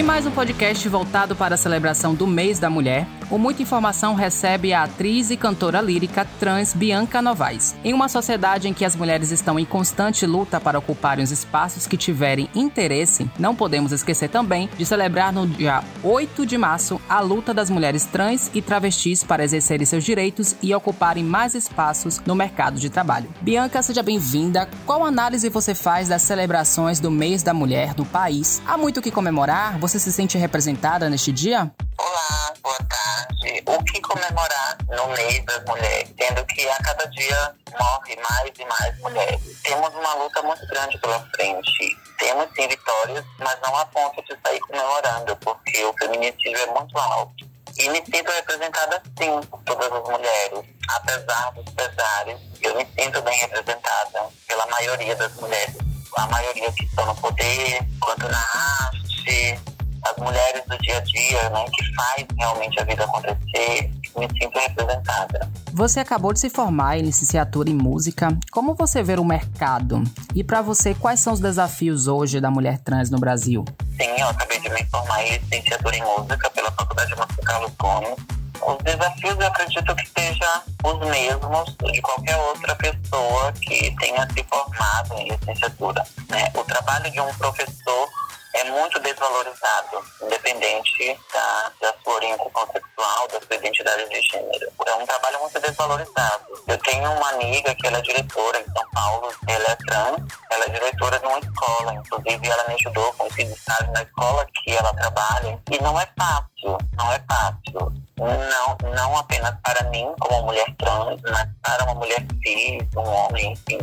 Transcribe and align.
Em 0.00 0.02
mais 0.02 0.24
um 0.24 0.30
podcast 0.30 0.88
voltado 0.88 1.36
para 1.36 1.56
a 1.56 1.58
celebração 1.58 2.14
do 2.14 2.26
mês 2.26 2.58
da 2.58 2.70
mulher, 2.70 3.06
o 3.30 3.36
Muita 3.36 3.62
Informação 3.62 4.14
recebe 4.14 4.72
a 4.72 4.84
atriz 4.84 5.30
e 5.30 5.36
cantora 5.36 5.78
lírica 5.80 6.26
trans 6.40 6.72
Bianca 6.72 7.20
Novaes. 7.20 7.76
Em 7.84 7.92
uma 7.92 8.08
sociedade 8.08 8.66
em 8.66 8.72
que 8.72 8.84
as 8.84 8.96
mulheres 8.96 9.30
estão 9.30 9.58
em 9.58 9.64
constante 9.64 10.24
luta 10.24 10.58
para 10.58 10.78
ocuparem 10.78 11.22
os 11.22 11.30
espaços 11.30 11.86
que 11.86 11.98
tiverem 11.98 12.48
interesse, 12.54 13.30
não 13.38 13.54
podemos 13.54 13.92
esquecer 13.92 14.30
também 14.30 14.70
de 14.76 14.86
celebrar 14.86 15.34
no 15.34 15.46
dia 15.46 15.84
8 16.02 16.46
de 16.46 16.56
março 16.56 16.98
a 17.06 17.20
luta 17.20 17.52
das 17.52 17.68
mulheres 17.68 18.06
trans 18.06 18.50
e 18.54 18.62
travestis 18.62 19.22
para 19.22 19.44
exercerem 19.44 19.84
seus 19.84 20.02
direitos 20.02 20.56
e 20.62 20.74
ocuparem 20.74 21.22
mais 21.22 21.54
espaços 21.54 22.20
no 22.24 22.34
mercado 22.34 22.80
de 22.80 22.88
trabalho. 22.88 23.28
Bianca, 23.42 23.82
seja 23.82 24.02
bem-vinda. 24.02 24.66
Qual 24.86 25.04
análise 25.04 25.50
você 25.50 25.74
faz 25.74 26.08
das 26.08 26.22
celebrações 26.22 26.98
do 26.98 27.10
mês 27.10 27.42
da 27.42 27.52
mulher 27.52 27.94
no 27.94 28.06
país? 28.06 28.62
Há 28.66 28.78
muito 28.78 28.98
o 28.98 29.02
que 29.02 29.10
comemorar? 29.10 29.78
Você 29.78 29.89
se 29.98 30.12
sente 30.12 30.38
representada 30.38 31.08
neste 31.08 31.32
dia? 31.32 31.70
Olá, 31.98 32.54
boa 32.62 32.78
tarde. 32.88 33.62
O 33.66 33.82
que 33.84 34.00
comemorar 34.00 34.76
no 34.88 35.08
mês 35.08 35.44
das 35.44 35.64
mulheres, 35.64 36.14
sendo 36.18 36.44
que 36.46 36.68
a 36.68 36.76
cada 36.76 37.06
dia 37.06 37.54
morre 37.78 38.16
mais 38.16 38.52
e 38.58 38.64
mais 38.64 38.98
mulheres. 39.00 39.40
Temos 39.62 39.94
uma 39.94 40.14
luta 40.14 40.42
muito 40.42 40.66
grande 40.66 40.98
pela 40.98 41.18
frente. 41.34 41.96
Temos 42.18 42.46
sim 42.54 42.68
vitórias, 42.68 43.24
mas 43.38 43.58
não 43.62 43.76
a 43.76 43.86
ponto 43.86 44.22
de 44.22 44.36
sair 44.42 44.60
comemorando, 44.60 45.36
porque 45.36 45.84
o 45.84 45.92
feminicídio 45.94 46.58
é 46.58 46.66
muito 46.66 46.96
alto. 46.98 47.48
E 47.78 47.88
me 47.88 47.98
sinto 48.04 48.30
representada 48.30 49.02
sim 49.18 49.40
por 49.48 49.62
todas 49.62 49.90
as 49.90 50.02
mulheres. 50.02 50.60
Apesar 50.96 51.52
dos 51.52 51.72
pesares, 51.72 52.38
eu 52.60 52.76
me 52.76 52.86
sinto 52.98 53.22
bem 53.22 53.38
representada 53.38 54.28
pela 54.46 54.66
maioria 54.66 55.16
das 55.16 55.34
mulheres. 55.36 55.76
A 56.16 56.26
maioria 56.26 56.70
que 56.72 56.84
estão 56.84 57.06
no 57.06 57.14
poder, 57.16 57.78
quanto 58.00 58.28
na 58.28 58.38
arte, 58.38 59.58
as 60.02 60.16
mulheres 60.16 60.62
do 60.66 60.78
dia 60.78 60.96
a 60.96 61.00
dia, 61.00 61.50
né, 61.50 61.64
que 61.72 61.94
faz 61.94 62.26
realmente 62.38 62.80
a 62.80 62.84
vida 62.84 63.04
acontecer, 63.04 63.90
me 64.16 64.28
sinto 64.40 64.58
representada. 64.58 65.50
Você 65.72 66.00
acabou 66.00 66.32
de 66.32 66.40
se 66.40 66.50
formar 66.50 66.98
em 66.98 67.02
licenciatura 67.02 67.70
em 67.70 67.74
música. 67.74 68.36
Como 68.50 68.74
você 68.74 69.02
vê 69.02 69.14
o 69.14 69.24
mercado? 69.24 70.02
E 70.34 70.42
para 70.42 70.62
você, 70.62 70.94
quais 70.94 71.20
são 71.20 71.32
os 71.32 71.40
desafios 71.40 72.06
hoje 72.06 72.40
da 72.40 72.50
mulher 72.50 72.78
trans 72.78 73.10
no 73.10 73.18
Brasil? 73.18 73.64
Sim, 74.00 74.10
eu 74.18 74.28
acabei 74.28 74.58
de 74.58 74.68
me 74.68 74.84
formar 74.86 75.22
em 75.24 75.38
licenciatura 75.38 75.96
em 75.96 76.02
música 76.02 76.50
pela 76.50 76.70
Faculdade 76.72 77.14
Música 77.14 77.42
Carlos 77.44 77.72
Gomes. 77.78 78.16
Os 78.62 78.76
desafios 78.84 79.36
eu 79.38 79.46
acredito 79.46 79.96
que 79.96 80.08
sejam 80.20 80.62
os 80.84 81.08
mesmos 81.08 81.76
de 81.92 82.02
qualquer 82.02 82.36
outra 82.36 82.74
pessoa 82.76 83.52
que 83.52 83.96
tenha 83.96 84.28
se 84.34 84.44
formado 84.44 85.14
em 85.18 85.30
licenciatura. 85.30 86.04
Né? 86.28 86.50
O 86.54 86.64
trabalho 86.64 87.10
de 87.10 87.20
um 87.20 87.34
professor 87.34 88.08
é 88.54 88.64
muito 88.64 88.98
desvalorizado, 89.00 90.04
independente 90.22 91.18
da, 91.32 91.72
da 91.80 91.94
sua 92.02 92.14
orientação 92.14 92.66
sexual, 92.72 93.28
da 93.28 93.40
sua 93.40 93.56
identidade 93.56 94.08
de 94.08 94.20
gênero. 94.22 94.72
É 94.86 94.94
um 94.94 95.06
trabalho 95.06 95.40
muito 95.40 95.60
desvalorizado. 95.60 96.44
Eu 96.66 96.78
tenho 96.78 97.12
uma 97.12 97.30
amiga 97.30 97.74
que 97.74 97.86
ela 97.86 97.98
é 97.98 98.02
diretora 98.02 98.60
em 98.60 98.64
São 98.72 98.90
Paulo, 98.92 99.32
ela 99.46 99.70
é 99.70 99.76
trans, 99.76 100.20
ela 100.50 100.64
é 100.64 100.68
diretora 100.68 101.18
de 101.18 101.26
uma 101.26 101.38
escola, 101.38 101.94
inclusive 101.94 102.48
ela 102.48 102.68
me 102.68 102.74
ajudou 102.74 103.12
com 103.14 103.26
esse 103.26 103.42
estágio 103.42 103.92
na 103.92 104.02
escola 104.02 104.46
que 104.46 104.72
ela 104.72 104.92
trabalha, 104.94 105.58
e 105.70 105.82
não 105.82 106.00
é 106.00 106.08
fácil, 106.18 106.78
não 106.96 107.12
é 107.12 107.22
fácil. 107.28 108.10
Não, 108.20 108.90
não 108.94 109.16
apenas 109.16 109.54
para 109.62 109.82
mim, 109.84 110.12
como 110.20 110.42
mulher 110.42 110.66
trans, 110.76 111.20
mas 111.22 111.48
para 111.62 111.84
uma 111.84 111.94
mulher 111.94 112.22
cis, 112.42 112.86
um 112.94 113.08
homem, 113.08 113.52
enfim. 113.52 113.78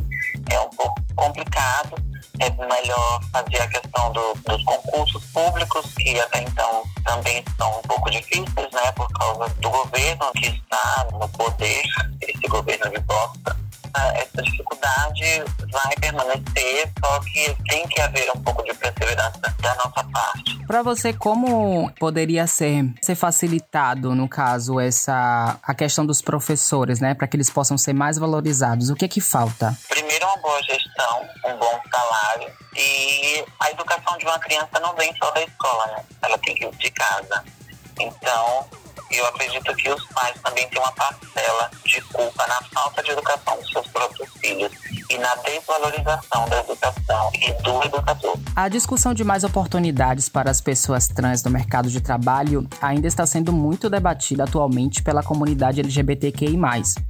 É 0.51 0.59
complicado, 1.17 1.95
é 2.39 2.49
melhor 2.49 3.21
fazer 3.33 3.61
a 3.61 3.67
questão 3.67 4.13
do, 4.13 4.33
dos 4.45 4.63
concursos 4.63 5.25
públicos, 5.33 5.93
que 5.95 6.19
até 6.19 6.43
então 6.43 6.83
também 7.03 7.43
são 7.57 7.79
um 7.79 7.81
pouco 7.81 8.09
difíceis, 8.09 8.71
né, 8.71 8.91
por 8.95 9.07
causa 9.13 9.49
do 9.55 9.69
governo 9.69 10.31
que 10.33 10.47
está 10.47 11.07
no 11.11 11.27
poder, 11.29 11.83
esse 12.21 12.47
governo 12.47 12.89
de 12.91 12.99
bosta. 12.99 13.57
Essa 14.13 14.43
dificuldade 14.43 15.43
vai 15.71 15.95
permanecer, 15.99 16.91
só 17.03 17.19
que 17.21 17.55
tem 17.67 17.87
que 17.87 17.99
haver 17.99 18.31
um 18.35 18.43
pouco 18.43 18.63
de 18.63 18.73
perseverança. 18.75 19.41
Para 20.67 20.83
você, 20.83 21.13
como 21.13 21.89
poderia 21.97 22.45
ser, 22.45 22.83
ser 23.01 23.15
facilitado, 23.15 24.13
no 24.13 24.27
caso, 24.27 24.81
essa 24.81 25.57
a 25.63 25.73
questão 25.73 26.05
dos 26.05 26.21
professores, 26.21 26.99
né, 26.99 27.13
para 27.13 27.25
que 27.25 27.37
eles 27.37 27.49
possam 27.49 27.77
ser 27.77 27.93
mais 27.93 28.17
valorizados? 28.17 28.89
O 28.89 28.95
que 28.95 29.05
é 29.05 29.07
que 29.07 29.21
falta? 29.21 29.73
Primeiro, 29.87 30.25
uma 30.25 30.37
boa 30.37 30.61
gestão, 30.63 31.25
um 31.45 31.57
bom 31.57 31.79
salário 31.89 32.51
e 32.75 33.45
a 33.61 33.71
educação 33.71 34.17
de 34.17 34.25
uma 34.25 34.37
criança 34.39 34.77
não 34.81 34.93
vem 34.95 35.15
só 35.17 35.31
da 35.31 35.41
escola, 35.41 35.87
né? 35.87 36.03
Ela 36.21 36.37
tem 36.39 36.53
que 36.53 36.65
ir 36.65 36.75
de 36.75 36.91
casa. 36.91 37.45
Então, 38.01 38.67
eu 39.09 39.25
acredito 39.25 39.73
que 39.73 39.89
os 39.89 40.05
pais 40.07 40.35
também 40.43 40.67
têm 40.67 40.81
uma 40.81 40.91
parcela 40.91 41.71
de 41.85 42.01
culpa 42.01 42.45
na 42.45 42.61
falta 42.73 43.01
de 43.01 43.11
educação 43.11 43.57
dos 43.57 43.71
seus 43.71 43.87
próprios 43.87 44.29
filhos 44.41 44.71
e 45.09 45.17
na 45.17 45.35
desvalorização 45.35 46.49
da 46.49 46.59
educação 46.59 47.31
e 47.33 47.63
do 47.63 47.83
educador. 47.83 48.37
A 48.55 48.67
discussão 48.67 49.13
de 49.13 49.23
mais 49.23 49.43
oportunidades 49.43 50.27
para 50.27 50.51
as 50.51 50.59
pessoas 50.59 51.07
trans 51.07 51.43
no 51.43 51.51
mercado 51.51 51.89
de 51.89 52.01
trabalho 52.01 52.67
ainda 52.81 53.07
está 53.07 53.25
sendo 53.25 53.53
muito 53.53 53.89
debatida 53.89 54.43
atualmente 54.43 55.01
pela 55.01 55.23
comunidade 55.23 55.79
LGBTQI+. 55.79 56.57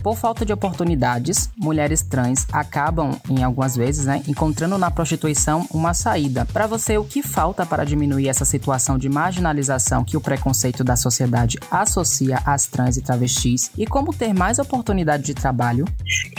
Por 0.04 0.16
falta 0.16 0.46
de 0.46 0.54
oportunidades, 0.54 1.50
mulheres 1.58 2.02
trans 2.02 2.46
acabam, 2.52 3.20
em 3.30 3.44
algumas 3.44 3.76
vezes, 3.76 4.06
né, 4.06 4.22
encontrando 4.28 4.78
na 4.78 4.92
prostituição 4.92 5.66
uma 5.72 5.94
saída. 5.94 6.46
Para 6.46 6.68
você, 6.68 6.98
o 6.98 7.06
que 7.06 7.24
falta 7.24 7.66
para 7.66 7.86
diminuir 7.86 8.28
essa 8.28 8.46
situação 8.46 8.98
de 8.98 9.10
marginalização 9.10 10.04
que 10.04 10.18
o 10.18 10.22
preconceito 10.22 10.84
da 10.84 10.96
sociedade 10.96 11.58
associa 11.72 12.42
às 12.46 12.68
trans 12.68 12.98
e 12.98 13.02
travestis 13.02 13.72
e 13.78 13.88
como 13.88 14.14
ter 14.14 14.34
mais 14.34 14.60
oportunidade 14.60 15.24
de 15.24 15.34
trabalho? 15.34 15.86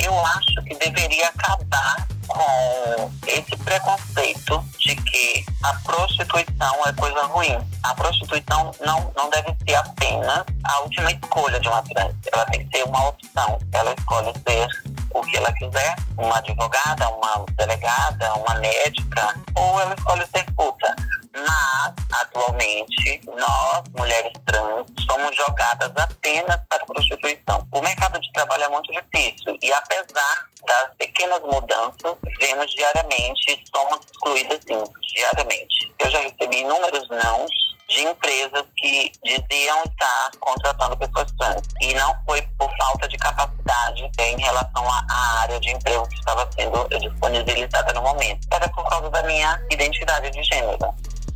Eu 0.03 0.15
acho 0.27 0.63
que 0.65 0.75
deveria 0.77 1.29
acabar 1.29 1.48
com 2.29 3.11
esse 3.27 3.57
preconceito 3.65 4.63
de 4.79 4.95
que 4.97 5.45
a 5.65 5.73
prostituição 5.83 6.87
é 6.87 6.93
coisa 6.93 7.23
ruim. 7.25 7.59
A 7.83 7.95
prostituição 7.95 8.71
não, 8.85 9.13
não 9.17 9.31
deve 9.31 9.57
ser 9.67 9.75
apenas 9.77 10.45
a 10.65 10.81
última 10.81 11.11
escolha 11.11 11.59
de 11.59 11.69
uma 11.69 11.83
trans. 11.83 12.15
Ela 12.33 12.45
tem 12.47 12.67
que 12.67 12.77
ser 12.77 12.85
uma 12.85 13.09
opção. 13.09 13.59
Ela 13.73 13.95
escolhe 13.99 14.33
ser 14.47 14.69
o 15.11 15.23
que 15.23 15.37
ela 15.37 15.53
quiser, 15.55 15.97
uma 16.17 16.39
advogada, 16.39 17.09
uma 17.09 17.45
delegada, 17.57 18.35
uma 18.35 18.55
médica, 18.57 19.35
ou 19.55 19.81
ela 19.81 19.95
escolhe 19.95 20.27
ser 20.35 20.45
puta. 20.53 20.95
Mas, 21.35 21.95
atualmente, 22.21 23.21
nós, 23.27 23.83
mulheres 23.97 24.33
trans, 24.45 24.87
somos 25.07 25.35
jogadas 25.37 25.91
apenas 25.97 26.61
para 26.69 26.83
a 26.83 26.87
prostituição. 26.87 27.67
O 27.73 27.81
mercado 27.81 28.21
de 28.21 28.33
trabalho 28.33 28.65
é 28.65 28.69
muito 28.69 28.93
difícil 28.93 29.57
e, 29.63 29.73
apesar 29.73 30.48
vemos 32.49 32.75
diariamente, 32.75 33.63
somos 33.75 34.01
excluídas 34.07 34.59
sim, 34.67 34.83
diariamente. 35.15 35.93
Eu 35.99 36.11
já 36.11 36.21
recebi 36.21 36.61
inúmeros 36.61 37.09
nãos 37.11 37.51
de 37.89 38.03
empresas 38.03 38.65
que 38.77 39.13
diziam 39.25 39.83
estar 39.85 40.31
contratando 40.41 40.97
pessoas 40.97 41.31
trans. 41.39 41.63
E 41.81 41.95
não 41.95 42.15
foi 42.27 42.43
por 42.59 42.71
falta 42.77 43.09
de 43.09 43.17
capacidade 43.17 44.11
em 44.19 44.41
relação 44.41 44.85
à 44.91 45.41
área 45.43 45.59
de 45.61 45.71
emprego 45.71 46.07
que 46.09 46.15
estava 46.17 46.49
sendo 46.53 46.87
disponibilizada 46.89 47.93
no 47.95 48.03
momento. 48.03 48.47
Era 48.51 48.69
por 48.69 48.89
causa 48.89 49.11
da 49.11 49.23
minha 49.23 49.61
identidade 49.71 50.31
de 50.31 50.43
gênero 50.43 50.79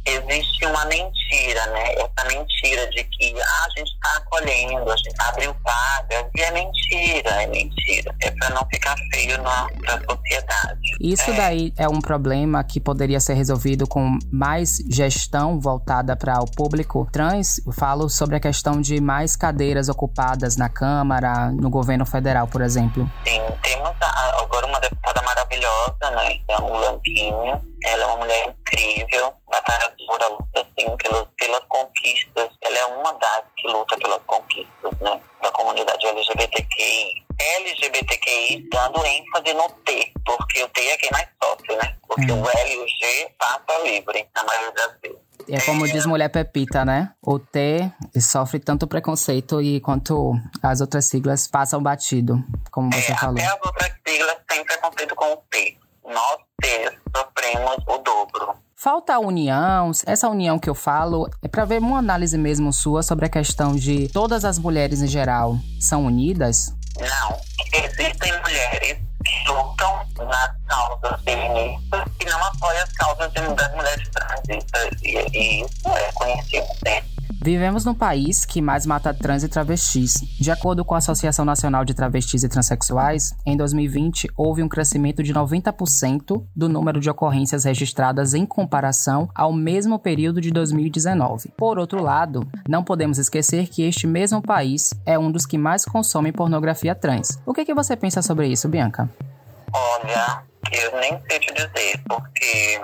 existe 0.05 0.67
uma 0.67 0.85
mentira, 0.87 1.67
né? 1.69 1.95
Essa 1.95 2.29
mentira 2.29 2.87
de 2.91 3.05
que 3.05 3.35
ah, 3.41 3.67
a 3.67 3.79
gente 3.79 3.93
está 3.93 4.17
acolhendo, 4.19 4.91
a 4.91 4.97
gente 4.97 5.15
abriu 5.29 5.55
vagas, 5.65 6.31
e 6.35 6.41
é 6.41 6.51
mentira, 6.51 7.43
é 7.43 7.47
mentira. 7.47 8.15
É 8.21 8.31
para 8.31 8.51
não 8.51 8.67
ficar 8.73 8.97
feio 9.13 9.41
na 9.43 9.69
sociedade. 10.09 10.81
Isso 11.01 11.31
é. 11.31 11.35
daí 11.35 11.73
é 11.79 11.89
um 11.89 12.01
problema 12.01 12.63
que 12.65 12.81
poderia 12.81 13.21
ser 13.21 13.35
resolvido 13.35 13.87
com 13.87 14.19
mais 14.33 14.79
gestão 14.91 15.61
voltada 15.61 16.17
para 16.17 16.41
o 16.41 16.51
público 16.51 17.09
trans. 17.13 17.65
Eu 17.65 17.73
falo 17.73 18.09
sobre 18.09 18.37
a 18.37 18.41
questão 18.41 18.81
de 18.81 19.01
mais 19.01 19.37
cadeiras 19.37 19.89
ocupadas 19.89 20.57
na 20.57 20.69
Câmara, 20.69 21.51
no 21.51 21.71
governo 21.71 22.05
federal, 22.05 22.47
por 22.47 22.61
exemplo. 22.61 23.09
Sim, 23.25 23.41
temos 23.63 23.93
agora 24.41 24.67
uma 24.67 24.81
deputada 24.81 25.23
maravilhosa, 25.23 26.11
né? 26.11 26.35
Que 26.35 26.45
é 26.49 26.55
a 26.55 26.61
Mulanquinha. 26.61 27.72
Ela 27.85 28.03
é 28.03 28.07
uma 28.07 28.17
mulher 28.17 28.49
incrível, 28.49 29.35
batalhadora, 29.51 30.29
luta 30.29 30.61
assim 30.61 30.97
pelas, 30.97 31.27
pelas 31.37 31.65
conquistas. 31.69 32.51
Ela 32.61 32.79
é 32.79 32.87
uma 32.87 33.13
das 33.15 33.43
que 33.57 33.69
luta 33.69 33.97
pelas 33.97 34.23
conquistas, 34.27 34.99
né? 35.01 35.21
Da 35.43 35.51
comunidade 35.53 36.07
LGBTQI. 36.07 37.23
LGBTQI 37.39 38.69
dando 38.71 39.05
ênfase 39.05 39.55
no 39.55 39.69
T, 39.85 40.13
porque 40.25 40.63
o 40.63 40.69
T 40.69 40.81
é 40.81 40.97
quem 40.97 41.11
mais 41.11 41.29
sofre, 41.43 41.77
né? 41.77 41.97
Porque 42.07 42.31
hum. 42.31 42.43
o 42.43 42.49
L 42.49 42.73
e 42.73 42.79
o 42.79 42.89
G 42.89 43.31
passa 43.39 43.79
livre, 43.83 44.29
na 44.35 44.45
maioria 44.45 44.73
das 44.73 45.01
vezes. 45.01 45.33
É 45.49 45.61
como 45.61 45.87
diz 45.89 46.07
mulher 46.07 46.29
Pepita, 46.29 46.85
né? 46.85 47.13
O 47.21 47.39
T 47.39 47.91
sofre 48.21 48.61
tanto 48.61 48.87
preconceito 48.87 49.61
e 49.61 49.81
quanto 49.81 50.35
as 50.63 50.81
outras 50.81 51.07
siglas 51.07 51.49
passam 51.49 51.83
batido, 51.83 52.43
como 52.71 52.93
você 52.93 53.13
é, 53.13 53.17
falou. 53.17 53.39
Até 53.39 53.47
as 53.47 53.67
outras 53.67 53.93
siglas 54.07 54.37
têm 54.49 54.65
preconceito 54.65 55.15
com 55.17 55.33
o 55.33 55.37
T. 55.51 55.77
Nós 56.05 56.39
T 56.63 56.99
sofremos 57.15 57.77
o 57.87 57.99
dobro. 57.99 58.55
Falta 58.77 59.15
a 59.15 59.19
união, 59.19 59.91
essa 60.07 60.29
união 60.29 60.59
que 60.59 60.71
eu 60.71 60.75
falo 60.75 61.29
é 61.43 61.49
para 61.49 61.65
ver 61.65 61.79
uma 61.81 61.99
análise 61.99 62.39
mesmo 62.39 62.73
sua 62.73 63.03
sobre 63.03 63.27
a 63.27 63.29
questão 63.29 63.75
de 63.75 64.09
todas 64.09 64.45
as 64.45 64.59
mulheres 64.59 65.03
em 65.03 65.07
geral 65.07 65.57
são 65.79 66.07
unidas? 66.07 66.75
Não, 66.99 67.37
existem 67.73 68.33
mulheres 68.41 68.99
que 69.25 69.49
lutam 69.49 70.07
nas 70.27 70.53
causas 70.69 71.21
feministas 71.23 72.05
e 72.21 72.25
não 72.25 72.45
apoiam 72.45 72.83
as 72.83 72.93
causas 72.93 73.33
das 73.33 73.75
mulheres 73.75 74.09
trans. 74.09 74.41
E, 75.03 75.63
isso 75.63 75.89
é 75.89 76.13
conhecido 76.13 76.67
sempre. 76.85 77.12
Vivemos 77.45 77.85
num 77.85 77.93
país 77.95 78.45
que 78.45 78.63
mais 78.63 78.87
mata 78.87 79.13
trans 79.13 79.43
e 79.43 79.49
travestis. 79.49 80.15
De 80.39 80.49
acordo 80.53 80.85
com 80.85 80.95
a 80.95 80.99
Associação 80.99 81.45
Nacional 81.45 81.85
de 81.85 81.93
Travestis 81.93 82.45
e 82.45 82.49
Transsexuais, 82.49 83.35
em 83.45 83.57
2020 83.57 84.29
houve 84.37 84.63
um 84.63 84.69
crescimento 84.69 85.25
de 85.25 85.35
90% 85.35 86.47
do 86.55 86.69
número 86.69 87.01
de 87.01 87.11
ocorrências 87.11 87.65
registradas 87.65 88.33
em 88.33 88.47
comparação 88.47 89.29
ao 89.35 89.53
mesmo 89.53 89.99
período 89.99 90.41
de 90.41 90.53
2019. 90.53 91.51
Por 91.57 91.81
outro 91.81 92.01
lado, 92.01 92.47
não 92.69 92.85
podemos 92.85 93.19
esquecer 93.19 93.67
que 93.67 93.83
este 93.83 94.07
mesmo 94.07 94.41
país 94.41 94.95
é 95.05 95.19
um 95.19 95.33
dos 95.33 95.45
que 95.45 95.59
mais 95.59 95.85
consome 95.85 96.31
pornografia 96.31 96.95
trans. 96.95 97.41
O 97.45 97.53
que, 97.53 97.65
que 97.65 97.75
você 97.75 97.97
pensa 97.97 98.23
sobre 98.23 98.47
isso, 98.47 98.69
Bianca? 98.69 99.11
Olha, 99.73 100.45
eu 100.71 101.01
nem 101.01 101.21
sei 101.29 101.41
te 101.41 101.53
dizer, 101.55 102.01
porque 102.09 102.81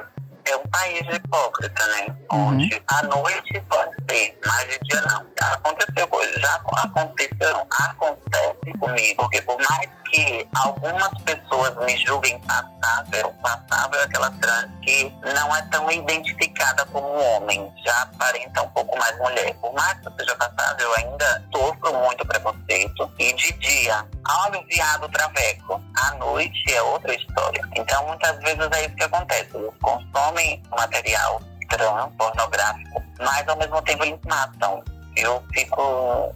é 0.48 0.56
um 0.56 0.66
país 0.68 1.14
hipócrita, 1.14 1.86
né? 1.86 2.06
Uhum. 2.32 2.48
Onde 2.48 2.82
à 2.88 3.02
noite 3.02 3.60
pode 3.68 3.94
ser, 4.08 4.38
mas 4.46 4.68
de 4.68 4.78
dia 4.84 5.00
não. 5.02 5.26
Aconteceu 5.52 6.08
coisa, 6.08 6.40
já 6.40 6.54
aconteceu, 6.54 7.66
acontece 7.70 8.78
comigo, 8.78 9.22
porque 9.22 9.42
por 9.42 9.56
mais 9.58 9.88
que 10.10 10.48
algumas 10.56 11.10
pessoas 11.22 11.76
me 11.84 11.96
julguem 11.98 12.40
passável, 12.40 13.34
passável 13.42 14.00
é 14.00 14.04
aquela 14.04 14.30
trans 14.32 14.70
que 14.82 15.12
não 15.34 15.54
é 15.54 15.62
tão 15.70 15.90
identificada 15.90 16.84
como 16.86 17.06
homem, 17.06 17.70
já 17.84 18.02
aparenta 18.02 18.62
um 18.62 18.68
pouco 18.70 18.98
mais 18.98 19.16
mulher. 19.18 19.54
Por 19.54 19.72
mais 19.74 19.98
que 20.00 20.08
eu 20.08 20.12
seja 20.18 20.36
passável, 20.36 20.86
eu 20.86 20.94
ainda 20.96 21.44
sofro 21.54 21.94
muito 21.94 22.26
preconceito. 22.26 23.12
E 23.18 23.32
de 23.34 23.52
dia, 23.54 24.04
olha 24.44 24.58
o 24.58 24.66
viado 24.66 25.08
traveco. 25.10 25.82
À 25.96 26.14
noite 26.14 26.72
é 26.72 26.82
outra 26.82 27.14
história. 27.14 27.57
Então, 27.88 28.06
muitas 28.06 28.38
vezes 28.40 28.68
é 28.70 28.84
isso 28.84 28.94
que 28.96 29.04
acontece. 29.04 29.48
Eles 29.54 29.72
consomem 29.80 30.62
material 30.76 31.40
trans, 31.70 32.12
pornográfico, 32.16 33.02
mas 33.18 33.48
ao 33.48 33.56
mesmo 33.56 33.80
tempo 33.82 34.04
eles 34.04 34.18
matam 34.26 34.82
eu 35.16 35.42
fico. 35.52 36.34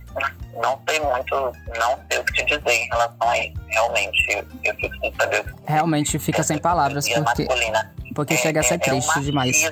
Não 0.61 0.79
sei 0.89 1.01
muito, 1.01 1.35
não 1.79 1.99
sei 2.11 2.19
o 2.19 2.25
que 2.25 2.33
te 2.33 2.45
dizer 2.45 2.73
em 2.73 2.89
relação 2.89 3.29
a 3.29 3.39
isso. 3.39 3.55
Realmente, 3.69 4.47
eu 4.65 4.75
fico 4.75 4.97
sem 5.01 5.15
saber. 5.15 5.55
Realmente 5.67 6.19
fica 6.19 6.43
sem 6.43 6.59
palavras, 6.59 7.09
porque, 7.09 7.49
porque 8.15 8.35
é, 8.35 8.37
chega 8.37 8.61
a 8.61 8.63
ser 8.63 8.75
é, 8.75 8.79
triste 8.79 9.17
é 9.17 9.19
um 9.19 9.23
demais. 9.23 9.63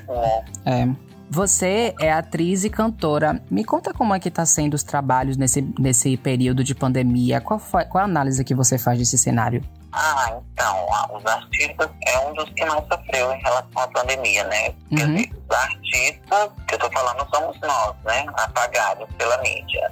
É. 0.65 0.89
Você 1.29 1.95
é 2.01 2.13
atriz 2.13 2.65
e 2.65 2.71
cantora. 2.71 3.41
Me 3.51 3.63
conta 3.63 3.93
como 3.93 4.15
é 4.15 4.19
que 4.19 4.31
tá 4.31 4.47
sendo 4.47 4.75
os 4.75 4.83
trabalhos 4.83 5.37
nesse, 5.37 5.63
nesse 5.79 6.17
período 6.17 6.65
de 6.65 6.75
pandemia. 6.75 7.41
Qual, 7.41 7.59
foi, 7.59 7.85
qual 7.85 8.03
a 8.03 8.05
análise 8.05 8.43
que 8.45 8.55
você 8.55 8.79
faz 8.79 8.99
desse 8.99 9.19
cenário? 9.19 9.63
Ah, 9.93 10.41
então, 10.53 10.87
os 11.13 11.27
artistas 11.27 11.89
é 12.07 12.19
um 12.21 12.33
dos 12.35 12.49
que 12.51 12.65
mais 12.65 12.85
sofreu 12.87 13.33
em 13.33 13.41
relação 13.41 13.83
à 13.83 13.89
pandemia, 13.89 14.45
né? 14.45 14.69
Uhum. 14.91 14.97
Quer 14.97 15.07
dizer, 15.07 15.31
os 15.49 15.57
artistas, 15.57 16.51
que 16.69 16.75
eu 16.75 16.79
tô 16.79 16.91
falando, 16.91 17.29
somos 17.35 17.61
nós, 17.61 17.97
né? 18.05 18.25
Apagados 18.37 19.09
pela 19.17 19.37
mídia 19.39 19.91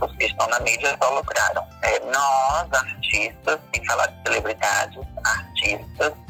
os 0.00 0.16
que 0.16 0.24
estão 0.24 0.46
na 0.48 0.60
mídia 0.60 0.96
só 1.02 1.10
lucraram. 1.10 1.64
É, 1.82 1.98
nós, 2.00 2.72
artistas, 2.72 3.60
sem 3.72 3.84
falar 3.84 4.06
de 4.06 4.22
celebridades, 4.22 5.04
artistas, 5.24 5.49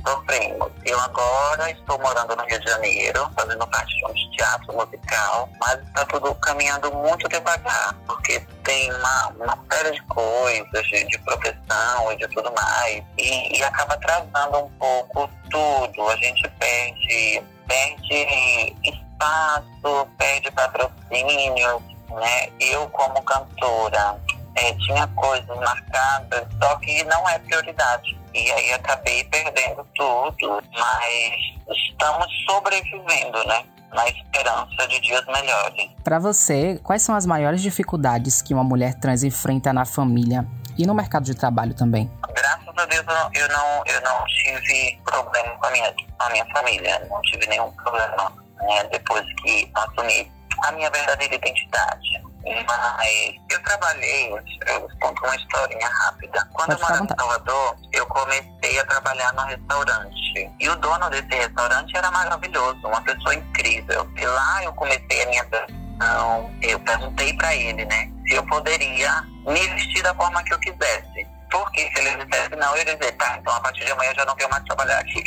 sofremos. 0.05 0.71
Eu 0.85 0.99
agora 1.01 1.71
estou 1.71 1.99
morando 1.99 2.37
no 2.37 2.45
Rio 2.45 2.61
de 2.61 2.69
Janeiro, 2.69 3.31
fazendo 3.39 3.67
parte 3.67 3.95
de 3.97 4.07
um 4.07 4.31
teatro 4.37 4.75
musical, 4.75 5.49
mas 5.61 5.81
está 5.81 6.05
tudo 6.07 6.35
caminhando 6.37 6.93
muito 6.93 7.29
devagar, 7.29 7.95
porque 8.07 8.41
tem 8.65 8.93
uma, 8.93 9.29
uma 9.39 9.59
série 9.71 9.93
de 9.93 10.03
coisas, 10.03 10.87
de, 10.89 11.05
de 11.05 11.19
profissão 11.19 12.13
e 12.13 12.17
de 12.17 12.29
tudo 12.29 12.53
mais, 12.53 13.03
e, 13.19 13.59
e 13.59 13.63
acaba 13.65 13.95
atrasando 13.95 14.59
um 14.59 14.71
pouco 14.79 15.31
tudo. 15.51 16.09
A 16.09 16.17
gente 16.17 16.49
perde, 16.59 17.43
perde 17.67 18.77
espaço, 18.83 20.09
perde 20.19 20.51
patrocínio, 20.53 21.83
né? 22.11 22.49
Eu 22.59 22.89
como 22.91 23.23
cantora 23.23 24.19
é, 24.57 24.73
tinha 24.75 25.07
coisas 25.09 25.57
marcadas, 25.59 26.47
só 26.61 26.77
que 26.77 27.05
não 27.05 27.29
é 27.29 27.39
prioridade. 27.39 28.20
E 28.35 28.53
aí 28.53 28.73
acabei 28.73 29.25
perdendo 29.25 29.87
tudo, 29.97 30.63
mas 30.73 31.77
estamos 31.77 32.27
sobrevivendo, 32.49 33.45
né? 33.47 33.65
Na 33.93 34.09
esperança 34.09 34.87
de 34.89 35.01
dias 35.01 35.25
melhores. 35.27 35.91
Para 36.05 36.19
você, 36.19 36.79
quais 36.83 37.03
são 37.03 37.15
as 37.15 37.27
maiores 37.27 37.61
dificuldades 37.61 38.41
que 38.41 38.55
uma 38.55 38.63
mulher 38.63 38.95
trans 38.95 39.25
enfrenta 39.25 39.73
na 39.73 39.85
família 39.85 40.47
e 40.79 40.87
no 40.87 40.95
mercado 40.95 41.25
de 41.25 41.35
trabalho 41.35 41.75
também? 41.75 42.09
Graças 42.33 42.69
a 42.77 42.87
Deus 42.87 43.05
eu 43.35 43.49
não, 43.49 43.83
eu 43.87 44.01
não 44.03 44.25
tive 44.27 44.99
problema 45.05 45.51
com 45.57 45.67
a 45.67 45.71
minha, 45.73 45.93
com 45.93 46.25
a 46.25 46.31
minha 46.31 46.47
família, 46.53 47.07
não 47.11 47.21
tive 47.23 47.47
nenhum 47.49 47.71
problema 47.73 48.33
né, 48.61 48.85
depois 48.93 49.25
que 49.43 49.71
assumi 49.75 50.31
a 50.65 50.73
minha 50.73 50.91
verdadeira 50.91 51.35
identidade. 51.35 52.30
Mas 52.45 53.35
eu 53.51 53.63
trabalhei, 53.63 54.31
eu 54.67 54.89
conto 55.01 55.25
uma 55.25 55.37
historinha 55.37 55.89
rápida. 55.89 56.49
Quando 56.53 56.69
Pode 56.69 56.81
eu 56.81 56.89
morava 56.89 57.05
em 57.05 57.17
Salvador, 57.19 57.77
eu 57.93 58.07
comecei 58.07 58.79
a 58.79 58.87
trabalhar 58.87 59.33
no 59.35 59.43
restaurante. 59.43 60.51
E 60.59 60.69
o 60.69 60.77
dono 60.77 61.11
desse 61.11 61.35
restaurante 61.35 61.97
era 61.97 62.11
maravilhoso, 62.11 62.81
uma 62.85 63.03
pessoa 63.03 63.35
incrível. 63.35 64.11
E 64.17 64.27
lá 64.27 64.65
eu 64.65 64.73
comecei 64.73 65.23
a 65.23 65.27
minha 65.27 65.45
profissão. 65.45 66.51
Eu 66.63 66.81
perguntei 66.81 67.35
para 67.35 67.55
ele, 67.55 67.85
né, 67.85 68.11
se 68.27 68.35
eu 68.35 68.47
poderia 68.47 69.23
me 69.47 69.69
vestir 69.75 70.03
da 70.03 70.15
forma 70.15 70.43
que 70.45 70.55
eu 70.55 70.59
quisesse. 70.61 71.27
Porque 71.51 71.91
se 71.93 71.99
ele 71.99 72.25
dissesse 72.25 72.57
não, 72.57 72.75
eu 72.75 72.87
ia 72.87 72.97
dizer, 72.97 73.13
tá, 73.13 73.37
então 73.39 73.53
a 73.53 73.61
partir 73.61 73.85
de 73.85 73.93
amanhã 73.93 74.11
eu 74.13 74.15
já 74.15 74.25
não 74.25 74.37
quero 74.37 74.51
mais 74.51 74.65
trabalhar 74.65 74.99
aqui. 75.01 75.23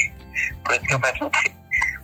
Por 0.63 0.73
isso 0.73 0.85
que 0.85 0.93
eu 0.93 0.99
perguntei. 0.99 1.55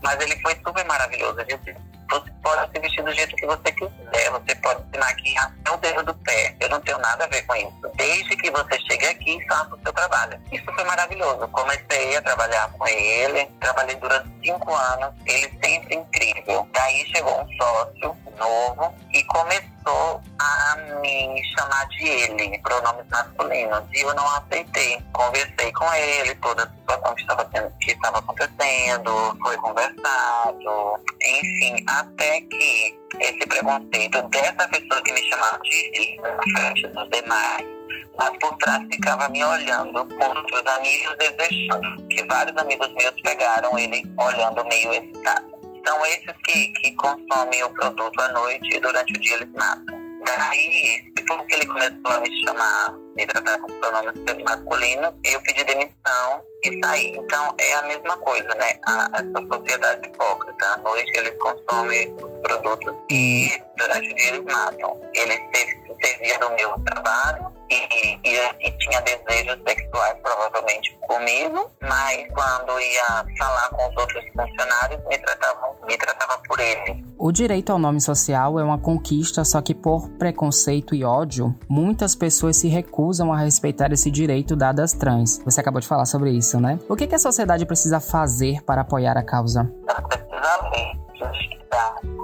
Mas 0.04 0.20
ele 0.20 0.40
foi 0.42 0.56
super 0.64 0.86
maravilhoso. 0.86 1.40
Ele 1.40 1.58
disse, 1.58 1.76
você 2.10 2.32
pode 2.42 2.72
se 2.72 2.80
vestir 2.80 3.04
do 3.04 3.14
jeito 3.14 3.36
que 3.36 3.46
você 3.46 3.72
quiser, 3.72 4.32
você 4.32 4.56
pode 4.56 4.84
se 4.92 4.98
maquiar 4.98 5.54
até 5.62 5.72
o 5.72 5.78
dedo 5.78 6.04
do 6.04 6.14
pé. 6.16 6.56
Eu 6.60 6.70
não 6.70 6.82
tenho 6.82 6.98
nada 7.00 7.26
a 7.26 7.28
ver 7.28 7.42
com 7.44 7.56
isso. 7.56 7.92
Desde 7.96 8.36
que 8.38 8.50
você 8.50 8.80
chegue 8.80 9.06
aqui 9.06 9.38
e 9.38 9.48
faça 9.48 9.76
o 9.76 9.80
seu 9.82 9.94
trabalho. 9.94 10.40
Isso 10.52 10.66
foi 10.66 10.84
maravilhoso. 10.84 11.48
Comecei 11.50 12.18
a 12.18 12.22
trabalhar 12.22 12.70
com 12.72 12.88
ele, 12.88 13.46
trabalhei 13.60 13.96
durante 13.96 14.30
cinco 14.44 14.74
anos, 14.74 15.14
ele 15.26 15.52
sempre 15.64 15.96
incrível. 15.96 16.68
Daí 16.74 17.06
chegou 17.14 17.42
um 17.42 17.48
sócio 17.58 18.18
novo 18.40 18.94
e 19.14 19.24
começou 19.26 20.22
a 20.40 20.76
me 21.02 21.42
chamar 21.56 21.88
de 21.90 22.08
ele, 22.08 22.58
pronomes 22.60 23.06
masculinos. 23.10 23.84
E 23.94 24.02
eu 24.02 24.14
não 24.16 24.28
aceitei. 24.36 25.00
Conversei 25.14 25.72
com 25.74 25.94
ele, 25.94 26.36
toda 26.36 26.64
a 26.64 26.70
situação 26.70 27.16
que 27.16 27.22
estava, 27.22 27.46
tendo, 27.46 27.72
que 27.80 27.92
estava 27.92 28.20
acontecendo, 28.20 29.38
foi 29.42 29.58
conversado, 29.58 31.00
enfim, 31.22 31.86
até 31.88 32.42
que 32.42 33.00
esse 33.20 33.46
preconceito 33.48 34.22
dessa 34.30 34.68
pessoa 34.68 35.02
que 35.04 35.14
me 35.14 35.30
chamava 35.30 35.60
de 35.60 35.76
ele 35.76 36.22
na 36.22 36.60
frente 36.60 36.88
dos 36.88 37.10
demais 37.10 37.80
mas 38.20 38.38
por 38.38 38.56
trás 38.58 38.86
ficava 38.92 39.30
me 39.30 39.44
olhando 39.44 40.06
com 40.06 40.26
outros 40.26 40.68
amigos 40.68 41.16
desejando, 41.18 42.08
que 42.08 42.24
vários 42.26 42.56
amigos 42.58 42.92
meus 42.94 43.22
pegaram 43.22 43.80
ele 43.80 44.04
olhando 44.18 44.66
meio 44.66 44.94
excitado. 44.94 45.59
São 45.86 46.06
esses 46.06 46.34
que, 46.46 46.68
que 46.74 46.92
consomem 46.96 47.64
o 47.64 47.70
produto 47.72 48.20
à 48.22 48.30
noite 48.30 48.76
e 48.76 48.80
durante 48.80 49.14
o 49.14 49.20
dia 49.20 49.36
eles 49.36 49.50
matam. 49.54 50.00
Daí, 50.26 51.12
depois 51.16 51.42
que 51.48 51.56
ele 51.56 51.66
começou 51.66 52.12
a 52.12 52.20
me 52.20 52.46
chamar, 52.46 52.94
me 53.16 53.26
tratar 53.26 53.58
com 53.60 53.68
pronomes 53.80 54.14
masculinos, 54.44 55.14
eu 55.24 55.42
pedi 55.42 55.64
demissão 55.64 56.44
e 56.64 56.80
saí. 56.84 57.16
Então, 57.18 57.56
é 57.58 57.74
a 57.74 57.82
mesma 57.84 58.18
coisa, 58.18 58.54
né? 58.56 58.74
A, 58.86 59.10
essa 59.14 59.48
sociedade 59.48 60.08
hipócrita. 60.08 60.66
À 60.66 60.78
noite 60.78 61.12
eles 61.18 61.34
consomem 61.40 62.14
os 62.16 62.42
produtos 62.42 62.94
e 63.10 63.50
durante 63.78 64.12
o 64.12 64.16
dia 64.16 64.28
eles 64.28 64.54
matam. 64.54 65.02
Eles 65.14 65.40
se 65.56 65.96
serviam 66.02 66.40
do 66.40 66.56
meu 66.56 66.80
trabalho 66.86 67.49
e, 67.70 68.20
e, 68.24 68.68
e, 68.68 68.72
tinha 68.78 69.02
desejos 69.02 69.62
sexuais 69.68 70.18
provavelmente 70.22 70.98
comigo, 71.02 71.72
mas 71.82 72.28
quando 72.34 72.80
ia 72.80 73.26
falar 73.38 73.70
com 73.70 73.90
os 73.90 73.98
outros 73.98 74.24
funcionários, 74.36 75.02
me 75.08 75.18
tratavam, 75.18 75.76
me 75.88 75.98
tratava 75.98 76.42
por 76.48 76.60
ele. 76.60 77.06
O 77.18 77.32
direito 77.32 77.72
ao 77.72 77.78
nome 77.78 78.02
social 78.02 78.60
é 78.60 78.64
uma 78.64 78.80
conquista, 78.80 79.44
só 79.44 79.62
que 79.62 79.76
por 79.76 80.10
preconceito 80.12 80.96
e 80.96 81.04
ódio, 81.04 81.56
muitas 81.68 82.16
pessoas 82.16 82.58
se 82.58 82.68
recusam 82.68 83.32
a 83.32 83.38
respeitar 83.38 83.92
esse 83.92 84.10
direito 84.10 84.56
dado 84.56 84.80
às 84.80 84.94
trans. 84.94 85.42
Você 85.46 85.62
acabou 85.62 85.82
de 85.82 85.88
falar 85.88 86.06
sobre 86.06 86.32
isso, 86.32 86.60
né? 86.60 86.80
O 86.90 86.96
que, 86.96 87.08
que 87.08 87.16
a 87.16 87.20
sociedade 87.20 87.66
precisa 87.66 88.00
fazer 88.00 88.64
para 88.64 88.82
apoiar 88.82 89.18
a 89.18 89.24
causa? 89.24 89.72
Ela 89.88 90.02
precisa 90.02 90.70
ler, 90.72 91.09
que 91.38 91.58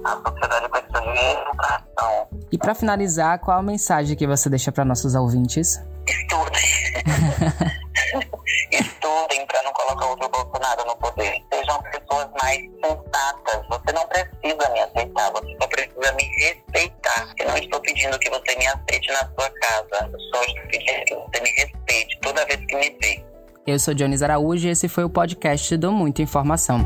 a 0.06 0.22
sociedade 0.28 0.70
precisa 0.70 1.02
de 1.02 1.20
educação. 1.20 2.28
E 2.52 2.58
para 2.58 2.76
finalizar, 2.76 3.40
qual 3.40 3.60
a 3.60 3.64
mensagem 3.64 4.16
que 4.16 4.26
você 4.28 4.50
deixa 4.50 4.72
para 4.72 4.86
nossos 4.86 5.16
ouvintes? 5.16 5.82
Estudem. 6.08 6.64
Estudem 8.72 9.46
para 9.48 9.64
não 9.64 9.74
colocar 9.74 10.06
outro 10.08 10.30
Bolsonaro 10.30 10.86
no 10.86 10.96
poder. 10.98 11.42
Sejam 11.54 11.82
pessoas 11.84 12.28
mais 12.42 12.62
sensatas. 12.84 13.68
Você 13.70 13.92
não 13.94 14.08
precisa 14.08 14.70
me 14.70 14.80
aceitar, 14.80 15.32
você 15.32 15.58
só 15.60 15.68
precisa 15.68 16.14
me 16.14 16.24
respeitar. 16.24 17.34
Eu 17.38 17.48
não 17.48 17.58
estou 17.58 17.80
pedindo 17.82 18.20
que 18.20 18.30
você 18.30 18.56
me 18.56 18.68
aceite 18.68 19.12
na 19.12 19.20
sua 19.20 19.50
casa. 19.50 20.10
Eu 20.12 20.20
só 20.20 20.44
estou 20.44 20.68
pedindo 20.68 21.06
que 21.06 21.16
você 21.16 21.42
me 21.42 21.50
respeite 21.52 22.20
toda 22.22 22.46
vez 22.46 22.66
que 22.66 22.76
me 22.76 22.90
vê. 23.02 23.26
Eu 23.68 23.80
sou 23.80 23.94
Dionis 23.94 24.22
Araújo 24.22 24.68
e 24.68 24.72
esse 24.72 24.88
foi 24.88 25.04
o 25.04 25.10
podcast 25.10 25.76
do 25.78 25.92
Muita 25.92 26.22
Informação. 26.22 26.86